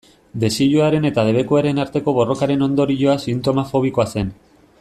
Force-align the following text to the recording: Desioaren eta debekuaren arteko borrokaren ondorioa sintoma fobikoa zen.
Desioaren 0.43 1.05
eta 1.09 1.25
debekuaren 1.27 1.81
arteko 1.85 2.15
borrokaren 2.21 2.67
ondorioa 2.69 3.17
sintoma 3.27 3.71
fobikoa 3.73 4.11
zen. 4.19 4.35